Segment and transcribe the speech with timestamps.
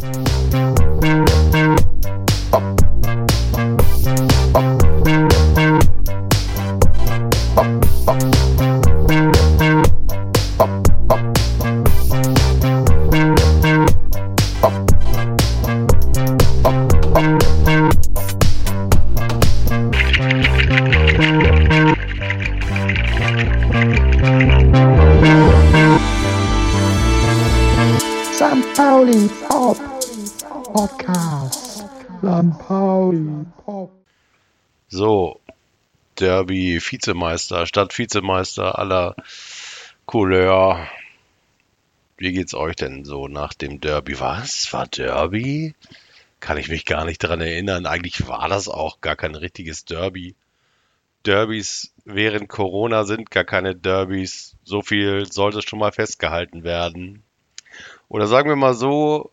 [0.00, 0.29] St.
[30.72, 31.78] Podcast.
[32.18, 32.58] St.
[32.60, 33.90] Pauli Pop.
[34.88, 35.40] So,
[36.16, 39.16] Derby, Vizemeister, Stadtvizemeister aller
[40.06, 40.86] Couleur.
[42.18, 44.20] Wie geht's euch denn so nach dem Derby?
[44.20, 44.72] Was?
[44.72, 45.74] War Derby?
[46.38, 47.86] Kann ich mich gar nicht dran erinnern.
[47.86, 50.36] Eigentlich war das auch gar kein richtiges Derby.
[51.26, 54.56] Derbys während Corona sind gar keine Derbys.
[54.62, 57.24] So viel sollte schon mal festgehalten werden.
[58.08, 59.32] Oder sagen wir mal so,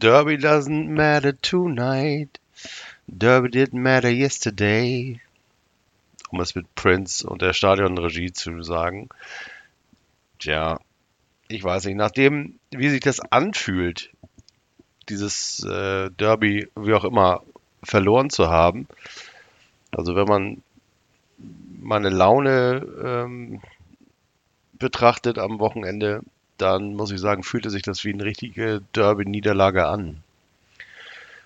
[0.00, 2.38] Derby doesn't matter tonight.
[3.06, 5.20] Derby didn't matter yesterday.
[6.30, 9.10] Um es mit Prince und der Stadionregie zu sagen.
[10.38, 10.80] Tja,
[11.48, 14.10] ich weiß nicht, nachdem, wie sich das anfühlt,
[15.10, 17.42] dieses äh, Derby, wie auch immer,
[17.82, 18.88] verloren zu haben.
[19.90, 20.62] Also wenn man
[21.78, 23.60] meine Laune ähm,
[24.78, 26.22] betrachtet am Wochenende,
[26.60, 30.22] dann muss ich sagen, fühlte sich das wie eine richtige Derby-Niederlage an.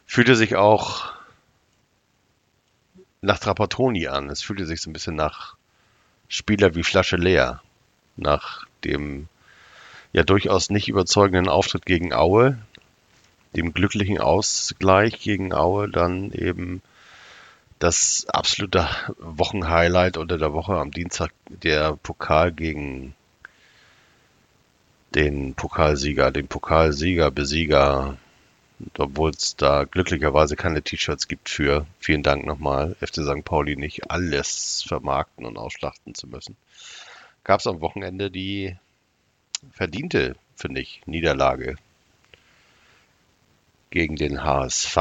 [0.07, 1.12] Fühlte sich auch
[3.20, 4.29] nach Trapattoni an.
[4.31, 5.57] Es fühlte sich so ein bisschen nach
[6.29, 7.62] Spieler wie Flasche leer.
[8.17, 9.29] Nach dem
[10.12, 12.59] ja durchaus nicht überzeugenden Auftritt gegen Aue,
[13.57, 16.83] dem glücklichen Ausgleich gegen Aue, dann eben
[17.79, 23.15] das absolute Wochenhighlight unter der Woche am Dienstag der Pokal gegen
[25.15, 28.17] den Pokalsieger, den Pokalsieger, Besieger,
[28.98, 31.87] obwohl es da glücklicherweise keine T-Shirts gibt für.
[32.01, 33.45] Vielen Dank nochmal, FC St.
[33.45, 36.57] Pauli nicht alles vermarkten und ausschlachten zu müssen.
[37.45, 38.77] Gab es am Wochenende die
[39.73, 41.77] verdiente, finde ich, Niederlage
[43.91, 44.96] gegen den HSV.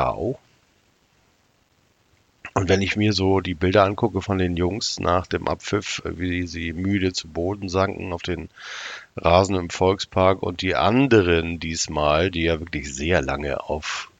[2.55, 6.45] Und wenn ich mir so die Bilder angucke von den Jungs nach dem Abpfiff, wie
[6.45, 8.49] sie müde zu Boden sanken auf den
[9.15, 14.11] Rasen im Volkspark und die anderen diesmal, die ja wirklich sehr lange auf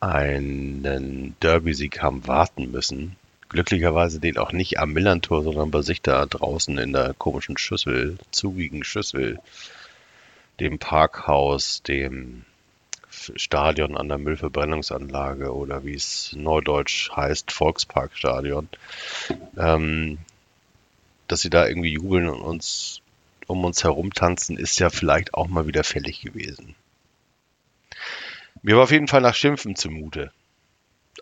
[0.00, 3.16] einen Derby-Sieg haben warten müssen.
[3.50, 8.18] Glücklicherweise den auch nicht am Millantor, sondern bei sich da draußen in der komischen Schüssel,
[8.30, 9.38] zugigen Schüssel,
[10.58, 12.44] dem Parkhaus, dem
[13.36, 18.68] Stadion an der Müllverbrennungsanlage oder wie es neudeutsch heißt, Volksparkstadion,
[19.56, 20.18] ähm,
[21.28, 23.00] dass sie da irgendwie jubeln und uns
[23.46, 26.74] um uns herum tanzen, ist ja vielleicht auch mal wieder fällig gewesen.
[28.62, 30.32] Mir war auf jeden Fall nach Schimpfen zumute.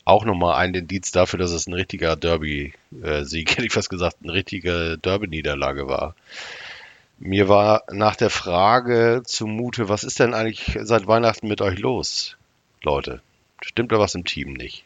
[0.04, 4.32] Auch nochmal ein Indiz dafür, dass es ein richtiger Derby-Sieg, hätte ich fast gesagt, eine
[4.32, 6.14] richtige Derby-Niederlage war.
[7.24, 12.36] Mir war nach der Frage zumute, was ist denn eigentlich seit Weihnachten mit euch los,
[12.82, 13.22] Leute?
[13.60, 14.84] Stimmt da was im Team nicht?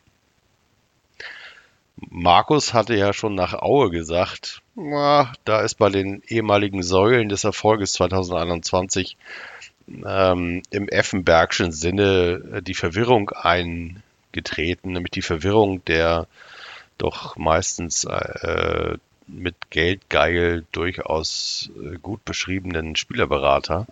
[1.96, 7.94] Markus hatte ja schon nach Aue gesagt, da ist bei den ehemaligen Säulen des Erfolges
[7.94, 9.16] 2021
[10.04, 16.26] ähm, im Effenbergschen Sinne die Verwirrung eingetreten, nämlich die Verwirrung der
[16.98, 23.86] doch meistens äh, mit Geldgeil durchaus äh, gut beschriebenen Spielerberater,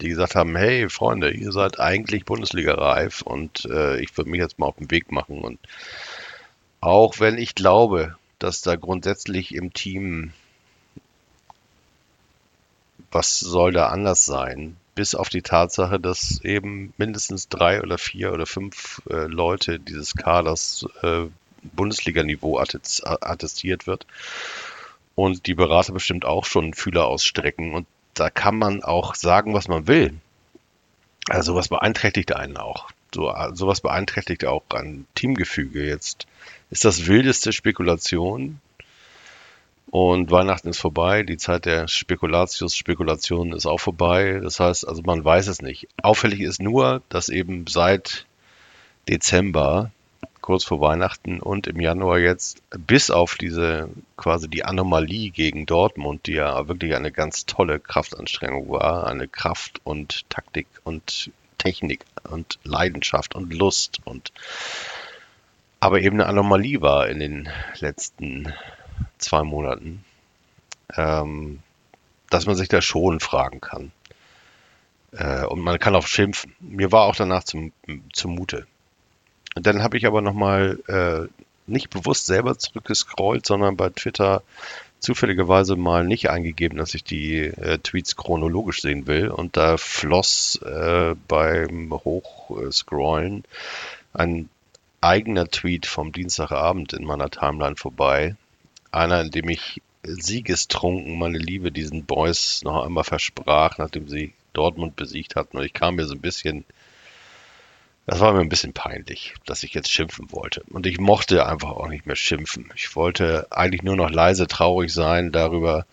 [0.00, 4.58] die gesagt haben, hey Freunde, ihr seid eigentlich Bundesliga-reif und äh, ich würde mich jetzt
[4.58, 5.40] mal auf den Weg machen.
[5.42, 5.58] Und
[6.80, 10.32] auch wenn ich glaube, dass da grundsätzlich im Team
[13.10, 18.32] was soll da anders sein, bis auf die Tatsache, dass eben mindestens drei oder vier
[18.32, 21.26] oder fünf äh, Leute dieses Kaders äh,
[21.74, 24.06] Bundesliga-Niveau attestiert wird.
[25.14, 27.74] Und die Berater bestimmt auch schon Fühler ausstrecken.
[27.74, 30.14] Und da kann man auch sagen, was man will.
[31.28, 32.90] Also sowas beeinträchtigt einen auch.
[33.14, 35.86] So, sowas beeinträchtigt auch ein Teamgefüge.
[35.86, 36.26] Jetzt
[36.70, 38.60] ist das wildeste Spekulation.
[39.90, 44.40] Und Weihnachten ist vorbei, die Zeit der Spekulatius, Spekulation ist auch vorbei.
[44.42, 45.88] Das heißt, also man weiß es nicht.
[46.02, 48.26] Auffällig ist nur, dass eben seit
[49.08, 49.92] Dezember
[50.46, 56.28] kurz vor Weihnachten und im Januar jetzt, bis auf diese quasi die Anomalie gegen Dortmund,
[56.28, 62.60] die ja wirklich eine ganz tolle Kraftanstrengung war, eine Kraft und Taktik und Technik und
[62.62, 64.32] Leidenschaft und Lust und
[65.80, 67.48] aber eben eine Anomalie war in den
[67.80, 68.52] letzten
[69.18, 70.04] zwei Monaten,
[70.94, 71.58] ähm,
[72.30, 73.90] dass man sich da schon fragen kann.
[75.10, 76.54] Äh, und man kann auch schimpfen.
[76.60, 77.72] Mir war auch danach zum,
[78.12, 78.68] zumute.
[79.56, 81.28] Und dann habe ich aber nochmal äh,
[81.66, 84.42] nicht bewusst selber zurückgescrollt, sondern bei Twitter
[85.00, 89.28] zufälligerweise mal nicht eingegeben, dass ich die äh, Tweets chronologisch sehen will.
[89.28, 93.44] Und da floss äh, beim Hochscrollen
[94.12, 94.48] ein
[95.00, 98.36] eigener Tweet vom Dienstagabend in meiner Timeline vorbei.
[98.92, 104.96] Einer, in dem ich siegestrunken meine Liebe diesen Boys noch einmal versprach, nachdem sie Dortmund
[104.96, 105.56] besiegt hatten.
[105.56, 106.64] Und ich kam mir so ein bisschen,
[108.06, 110.62] das war mir ein bisschen peinlich, dass ich jetzt schimpfen wollte.
[110.70, 112.72] Und ich mochte einfach auch nicht mehr schimpfen.
[112.76, 115.86] Ich wollte eigentlich nur noch leise traurig sein darüber,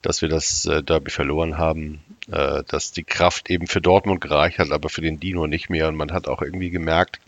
[0.00, 2.02] dass wir das äh, Derby verloren haben,
[2.32, 5.88] äh, dass die Kraft eben für Dortmund gereicht hat, aber für den Dino nicht mehr.
[5.88, 7.20] Und man hat auch irgendwie gemerkt,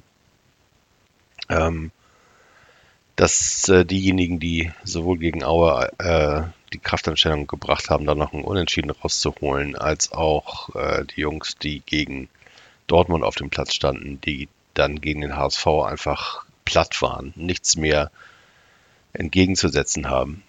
[1.50, 1.90] ähm,
[3.16, 5.90] dass äh, diejenigen, die sowohl gegen Aue
[6.72, 10.68] die Kraftanstellung gebracht haben, da noch einen Unentschieden rauszuholen, als auch
[11.14, 12.28] die Jungs, die gegen
[12.86, 18.10] Dortmund auf dem Platz standen, die dann gegen den HSV einfach platt waren, nichts mehr
[19.12, 20.42] entgegenzusetzen haben.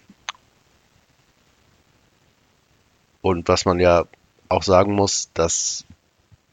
[3.22, 4.04] Und was man ja
[4.48, 5.84] auch sagen muss, dass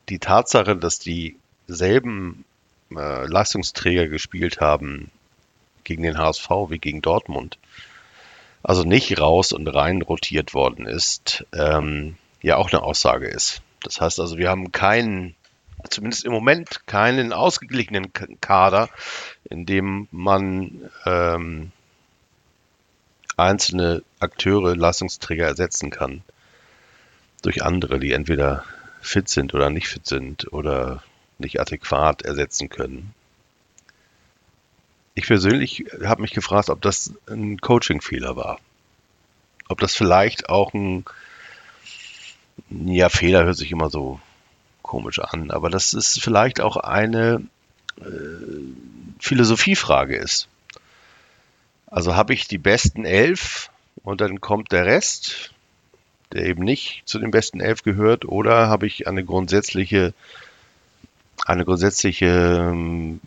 [0.09, 2.45] die Tatsache, dass dieselben
[2.91, 5.11] äh, Leistungsträger gespielt haben
[5.83, 7.57] gegen den HSV wie gegen Dortmund,
[8.63, 13.61] also nicht raus und rein rotiert worden ist, ähm, ja auch eine Aussage ist.
[13.83, 15.35] Das heißt also, wir haben keinen,
[15.89, 18.11] zumindest im Moment keinen ausgeglichenen
[18.41, 18.89] Kader,
[19.49, 21.71] in dem man ähm,
[23.37, 26.23] einzelne Akteure, Leistungsträger ersetzen kann
[27.41, 28.63] durch andere, die entweder
[29.01, 31.03] fit sind oder nicht fit sind oder
[31.37, 33.13] nicht adäquat ersetzen können.
[35.13, 38.59] Ich persönlich habe mich gefragt, ob das ein Coaching-Fehler war.
[39.69, 41.05] Ob das vielleicht auch ein,
[42.69, 44.19] ja, Fehler hört sich immer so
[44.95, 47.41] komisch an, aber dass es vielleicht auch eine
[47.99, 48.03] äh,
[49.19, 50.47] Philosophiefrage ist.
[51.87, 53.71] Also habe ich die besten elf
[54.03, 55.51] und dann kommt der Rest,
[56.31, 60.13] der eben nicht zu den besten elf gehört, oder habe ich eine grundsätzliche,
[61.45, 63.19] eine grundsätzliche ähm,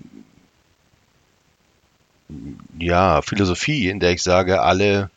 [2.79, 5.11] ja, Philosophie, in der ich sage, alle,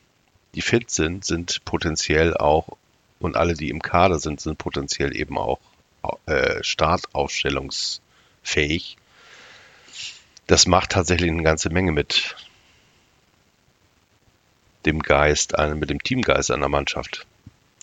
[0.54, 2.68] die fit sind, sind potenziell auch
[3.20, 5.60] und alle, die im Kader sind, sind potenziell eben auch
[6.26, 8.98] äh, startaufstellungsfähig.
[10.48, 12.36] Das macht tatsächlich eine ganze Menge mit
[14.86, 17.26] dem Geist, mit dem Teamgeist einer Mannschaft.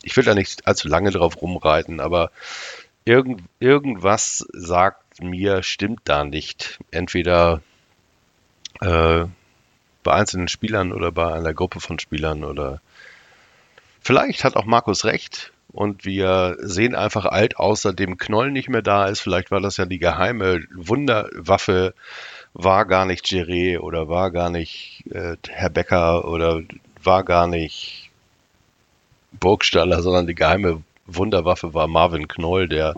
[0.03, 2.31] Ich will da nicht allzu lange drauf rumreiten, aber
[3.05, 6.79] irgend, irgendwas sagt mir, stimmt da nicht.
[6.91, 7.62] Entweder
[8.81, 9.25] äh,
[10.03, 12.81] bei einzelnen Spielern oder bei einer Gruppe von Spielern oder
[14.00, 18.82] vielleicht hat auch Markus recht und wir sehen einfach alt aus, seitdem Knoll nicht mehr
[18.82, 19.20] da ist.
[19.20, 21.94] Vielleicht war das ja die geheime Wunderwaffe,
[22.55, 26.62] war gar nicht Geré oder war gar nicht äh, Herr Becker oder
[27.03, 28.11] war gar nicht
[29.32, 32.94] Burgstaller, sondern die geheime Wunderwaffe war Marvin Knoll, der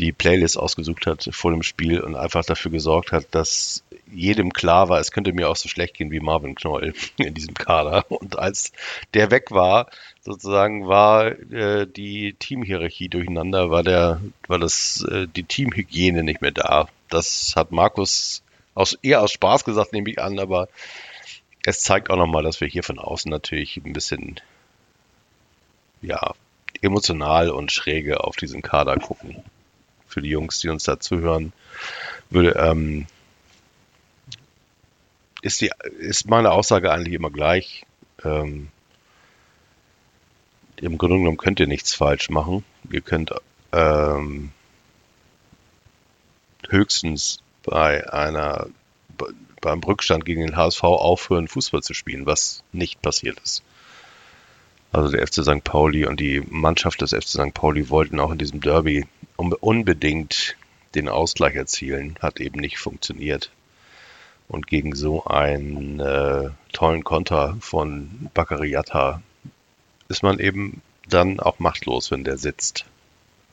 [0.00, 4.88] die Playlist ausgesucht hat vor dem Spiel und einfach dafür gesorgt hat, dass jedem klar
[4.88, 8.10] war, es könnte mir auch so schlecht gehen wie Marvin Knoll in diesem Kader.
[8.10, 8.72] Und als
[9.12, 9.90] der weg war,
[10.22, 16.50] sozusagen war äh, die Teamhierarchie durcheinander, war der, war das äh, die Teamhygiene nicht mehr
[16.50, 16.88] da.
[17.10, 18.42] Das hat Markus
[18.74, 20.68] aus, eher aus Spaß gesagt, nehme ich an, aber
[21.66, 24.40] es zeigt auch nochmal, dass wir hier von außen natürlich ein bisschen
[26.00, 26.32] ja,
[26.80, 29.44] emotional und schräge auf diesen Kader gucken.
[30.10, 31.52] Für die Jungs, die uns da zuhören,
[32.28, 33.06] würde, ähm,
[35.40, 37.86] ist, die, ist meine Aussage eigentlich immer gleich.
[38.24, 38.68] Ähm,
[40.76, 42.64] Im Grunde genommen könnt ihr nichts falsch machen.
[42.90, 43.32] Ihr könnt
[43.72, 44.50] ähm,
[46.68, 48.66] höchstens bei einer
[49.60, 53.62] beim Rückstand gegen den HSV aufhören, Fußball zu spielen, was nicht passiert ist.
[54.92, 55.62] Also der FC St.
[55.62, 57.54] Pauli und die Mannschaft des FC St.
[57.54, 59.06] Pauli wollten auch in diesem Derby
[59.40, 60.56] unbedingt
[60.94, 63.50] den Ausgleich erzielen, hat eben nicht funktioniert.
[64.48, 69.22] Und gegen so einen äh, tollen Konter von Bakariata
[70.08, 72.84] ist man eben dann auch machtlos, wenn der sitzt.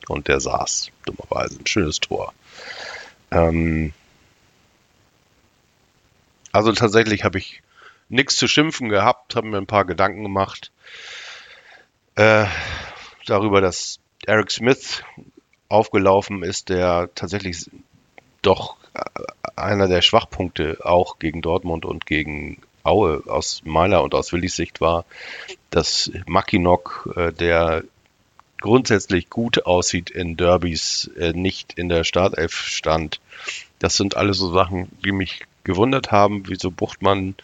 [0.08, 1.58] Und der saß, dummerweise.
[1.58, 2.32] Ein schönes Tor.
[3.30, 3.92] Ähm
[6.50, 7.62] also tatsächlich habe ich
[8.08, 10.72] nichts zu schimpfen gehabt, habe mir ein paar Gedanken gemacht
[12.16, 12.46] äh,
[13.26, 15.04] darüber, dass Eric Smith
[15.68, 17.70] aufgelaufen ist, der tatsächlich
[18.42, 18.76] doch
[19.56, 24.80] einer der Schwachpunkte auch gegen Dortmund und gegen Aue aus meiner und aus Willis Sicht
[24.80, 25.04] war,
[25.70, 27.84] dass Mackinock, äh, der
[28.60, 33.20] grundsätzlich gut aussieht in Derbys, äh, nicht in der Startelf stand.
[33.78, 37.34] Das sind alles so Sachen, die mich gewundert haben, wieso Buchtmann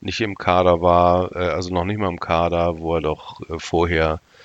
[0.00, 3.58] nicht im Kader war, äh, also noch nicht mal im Kader, wo er doch äh,
[3.58, 4.35] vorher äh,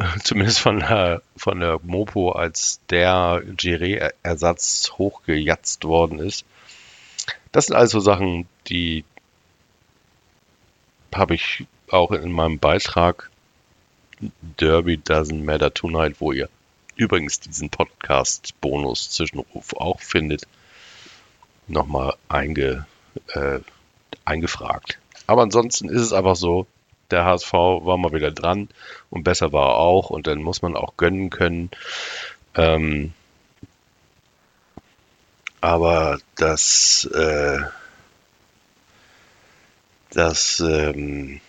[0.22, 6.44] zumindest von der, von der Mopo als der Giré-Ersatz hochgejatzt worden ist.
[7.52, 9.04] Das sind also Sachen, die
[11.14, 13.30] habe ich auch in meinem Beitrag
[14.58, 16.48] Derby Doesn't Matter Tonight, wo ihr
[16.94, 20.46] übrigens diesen Podcast-Bonus Zwischenruf auch findet,
[21.66, 22.86] nochmal einge,
[23.28, 23.60] äh,
[24.24, 24.98] eingefragt.
[25.26, 26.66] Aber ansonsten ist es einfach so,
[27.10, 28.68] der HSV war mal wieder dran
[29.10, 31.70] und besser war er auch und dann muss man auch gönnen können.
[32.54, 33.12] Ähm,
[35.60, 37.60] aber das, äh,
[40.10, 41.40] das ähm,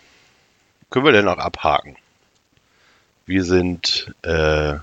[0.90, 1.96] können wir dann auch abhaken.
[3.26, 4.76] Wir sind äh,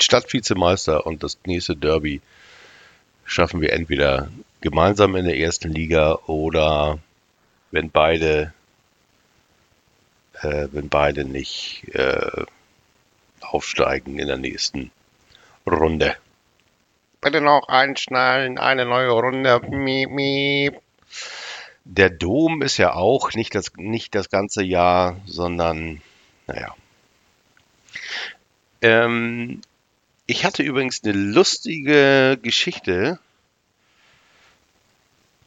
[0.00, 2.20] Stadtvizemeister und das nächste Derby
[3.24, 4.28] schaffen wir entweder
[4.60, 6.98] gemeinsam in der ersten Liga oder
[7.70, 8.52] wenn beide
[10.42, 12.44] äh, wenn beide nicht äh,
[13.40, 14.90] aufsteigen in der nächsten
[15.66, 16.16] Runde.
[17.20, 19.60] Bitte noch einschnallen, eine neue Runde.
[19.68, 20.80] Miep, miep.
[21.84, 26.00] Der Dom ist ja auch nicht das, nicht das ganze Jahr, sondern,
[26.46, 26.74] naja.
[28.80, 29.60] Ähm,
[30.26, 33.18] ich hatte übrigens eine lustige Geschichte,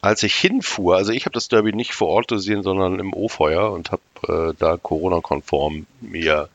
[0.04, 0.96] als ich hinfuhr.
[0.96, 4.02] Also ich habe das Derby nicht vor Ort gesehen, sondern im O-Feuer und habe
[4.50, 6.50] äh, da Corona-konform mir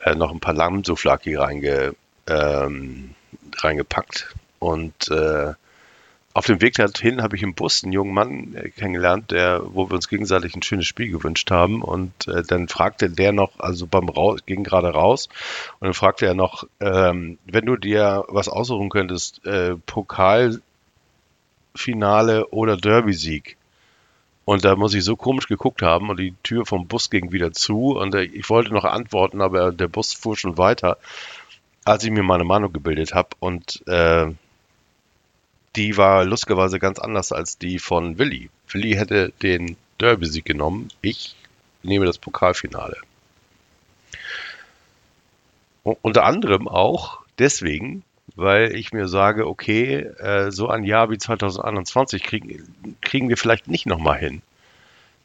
[0.00, 1.94] äh, noch ein paar Lammsouflaki reinge,
[2.26, 3.14] ähm,
[3.58, 4.34] reingepackt.
[4.58, 5.52] Und äh,
[6.34, 9.88] auf dem Weg dorthin habe ich im Bus einen jungen Mann äh, kennengelernt, der, wo
[9.88, 11.82] wir uns gegenseitig ein schönes Spiel gewünscht haben.
[11.82, 15.28] Und äh, dann fragte der noch, also beim Raus, ging gerade raus,
[15.78, 19.76] und dann fragte er noch, ähm, wenn du dir was aussuchen könntest, äh,
[21.72, 23.56] Pokalfinale oder Derby-Sieg.
[24.44, 27.52] Und da muss ich so komisch geguckt haben und die Tür vom Bus ging wieder
[27.52, 30.98] zu und äh, ich wollte noch antworten, aber der Bus fuhr schon weiter,
[31.84, 33.28] als ich mir meine Meinung gebildet habe.
[33.38, 34.32] Und äh,
[35.76, 38.50] die war lustigerweise ganz anders als die von Willi.
[38.68, 40.88] Willi hätte den Derby-Sieg genommen.
[41.02, 41.36] Ich
[41.84, 42.96] nehme das Pokalfinale.
[45.84, 48.02] Unter anderem auch deswegen,
[48.36, 53.68] weil ich mir sage, okay, äh, so ein Jahr wie 2021 kriegen, kriegen wir vielleicht
[53.68, 54.42] nicht nochmal hin.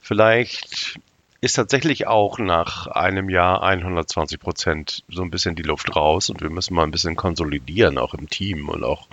[0.02, 1.00] Vielleicht
[1.40, 6.42] ist tatsächlich auch nach einem Jahr 120 Prozent so ein bisschen die Luft raus und
[6.42, 9.08] wir müssen mal ein bisschen konsolidieren, auch im Team und auch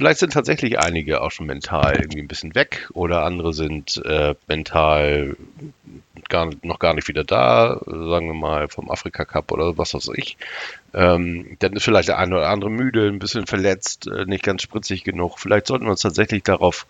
[0.00, 4.34] vielleicht sind tatsächlich einige auch schon mental irgendwie ein bisschen weg oder andere sind äh,
[4.48, 5.36] mental
[6.30, 10.08] gar, noch gar nicht wieder da, sagen wir mal vom Afrika Cup oder was weiß
[10.14, 10.38] ich.
[10.94, 14.62] Ähm, dann ist vielleicht der eine oder andere müde, ein bisschen verletzt, äh, nicht ganz
[14.62, 15.38] spritzig genug.
[15.38, 16.86] Vielleicht sollten wir uns tatsächlich darauf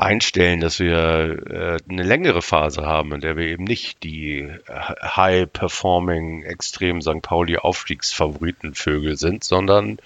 [0.00, 4.58] einstellen, dass wir äh, eine längere Phase haben, in der wir eben nicht die äh,
[4.68, 7.22] high-performing, extrem St.
[7.22, 9.98] Pauli Aufstiegsfavoritenvögel sind, sondern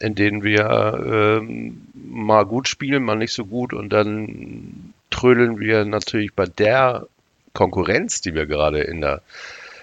[0.00, 5.84] in denen wir äh, mal gut spielen, mal nicht so gut und dann trödeln wir
[5.84, 7.06] natürlich bei der
[7.52, 9.22] Konkurrenz, die wir gerade in der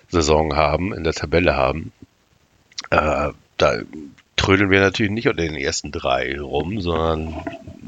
[0.10, 1.92] Saison haben, in der Tabelle haben,
[2.90, 3.82] äh, da
[4.36, 7.36] trödeln wir natürlich nicht unter den ersten drei rum, sondern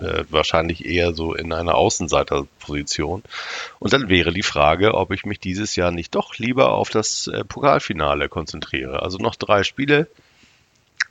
[0.01, 3.23] äh, wahrscheinlich eher so in einer Außenseiterposition.
[3.79, 7.27] Und dann wäre die Frage, ob ich mich dieses Jahr nicht doch lieber auf das
[7.27, 9.01] äh, Pokalfinale konzentriere.
[9.01, 10.07] Also noch drei Spiele,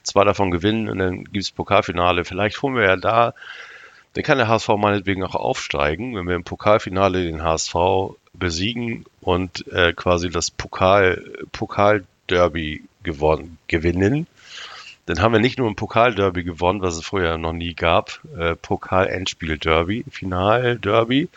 [0.02, 2.24] zwei davon gewinnen und dann gibt es Pokalfinale.
[2.24, 3.34] Vielleicht holen wir ja da,
[4.16, 7.74] dann kann der HSV meinetwegen auch aufsteigen, wenn wir im Pokalfinale den HSV
[8.32, 14.26] besiegen und äh, quasi das Pokal, Pokalderby gewonnen, gewinnen
[15.06, 18.56] dann haben wir nicht nur ein Pokalderby gewonnen, was es vorher noch nie gab, äh,
[18.56, 21.28] Pokal-Endspiel-Derby, Final-Derby,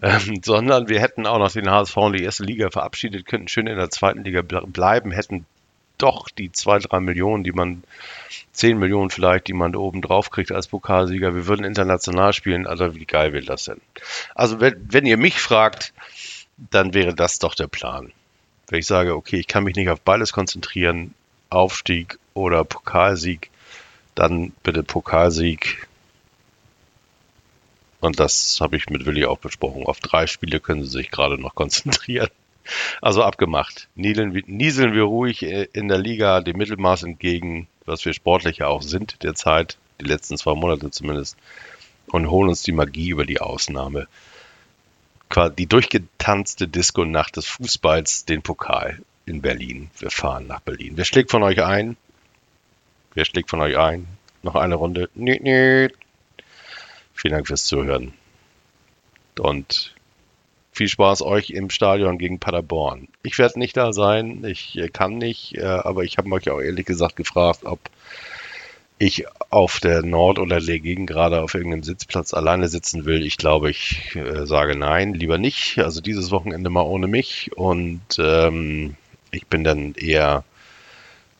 [0.00, 3.66] ähm, sondern wir hätten auch noch den HSV in die erste Liga verabschiedet, könnten schön
[3.66, 5.44] in der zweiten Liga bleiben, hätten
[5.98, 7.82] doch die zwei, drei Millionen, die man,
[8.52, 11.34] zehn Millionen vielleicht, die man da oben drauf kriegt als Pokalsieger.
[11.34, 13.80] Wir würden international spielen, also wie geil will das denn?
[14.34, 15.92] Also wenn, wenn ihr mich fragt,
[16.70, 18.12] dann wäre das doch der Plan.
[18.68, 21.14] Wenn ich sage, okay, ich kann mich nicht auf beides konzentrieren,
[21.50, 23.50] Aufstieg oder Pokalsieg,
[24.14, 25.88] dann bitte Pokalsieg.
[28.00, 29.84] Und das habe ich mit Willi auch besprochen.
[29.84, 32.30] Auf drei Spiele können sie sich gerade noch konzentrieren.
[33.00, 33.88] Also abgemacht.
[33.94, 38.82] Nieseln, nieseln wir ruhig äh, in der Liga dem Mittelmaß entgegen, was wir sportlicher auch
[38.82, 41.36] sind derzeit, die letzten zwei Monate zumindest,
[42.08, 44.08] und holen uns die Magie über die Ausnahme.
[45.56, 49.90] Die durchgetanzte Disco-Nacht des Fußballs, den Pokal in Berlin.
[49.98, 50.92] Wir fahren nach Berlin.
[50.96, 51.96] Wer schlägt von euch ein?
[53.14, 54.06] Wer schlägt von euch ein?
[54.42, 55.10] Noch eine Runde?
[55.14, 55.88] Nö, nö.
[57.12, 58.14] Vielen Dank fürs Zuhören.
[59.38, 59.94] Und
[60.72, 63.08] viel Spaß euch im Stadion gegen Paderborn.
[63.22, 66.60] Ich werde nicht da sein, ich äh, kann nicht, äh, aber ich habe euch auch
[66.60, 67.80] ehrlich gesagt gefragt, ob
[68.98, 73.26] ich auf der Nord- oder der Gegend gerade auf irgendeinem Sitzplatz alleine sitzen will.
[73.26, 75.78] Ich glaube, ich äh, sage nein, lieber nicht.
[75.78, 77.50] Also dieses Wochenende mal ohne mich.
[77.56, 78.96] Und ähm,
[79.30, 80.44] ich bin dann eher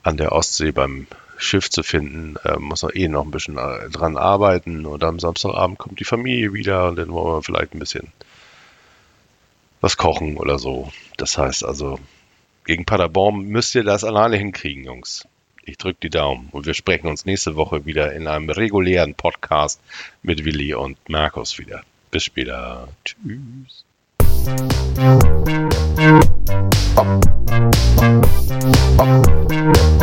[0.03, 1.07] an der Ostsee beim
[1.41, 2.35] Schiff zu finden.
[2.43, 4.85] Äh, muss noch eh noch ein bisschen äh, dran arbeiten.
[4.85, 8.11] Und am Samstagabend kommt die Familie wieder und dann wollen wir vielleicht ein bisschen
[9.81, 10.91] was kochen oder so.
[11.17, 11.99] Das heißt also,
[12.65, 15.27] gegen Paderborn müsst ihr das alleine hinkriegen, Jungs.
[15.63, 19.79] Ich drücke die Daumen und wir sprechen uns nächste Woche wieder in einem regulären Podcast
[20.21, 21.83] mit Willi und Markus wieder.
[22.11, 22.87] Bis später.
[23.03, 23.85] Tschüss.
[29.01, 30.00] St.